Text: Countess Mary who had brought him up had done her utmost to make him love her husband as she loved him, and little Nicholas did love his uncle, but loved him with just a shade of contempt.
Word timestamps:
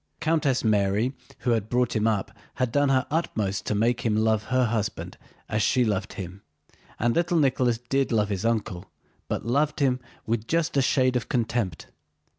Countess 0.19 0.63
Mary 0.63 1.13
who 1.41 1.51
had 1.51 1.69
brought 1.69 1.95
him 1.95 2.07
up 2.07 2.31
had 2.55 2.71
done 2.71 2.89
her 2.89 3.05
utmost 3.11 3.67
to 3.67 3.75
make 3.75 4.01
him 4.01 4.15
love 4.15 4.45
her 4.45 4.65
husband 4.65 5.15
as 5.47 5.61
she 5.61 5.85
loved 5.85 6.13
him, 6.13 6.41
and 6.97 7.13
little 7.15 7.37
Nicholas 7.37 7.77
did 7.77 8.11
love 8.11 8.29
his 8.29 8.43
uncle, 8.43 8.87
but 9.27 9.45
loved 9.45 9.79
him 9.79 9.99
with 10.25 10.47
just 10.47 10.75
a 10.75 10.81
shade 10.81 11.15
of 11.15 11.29
contempt. 11.29 11.85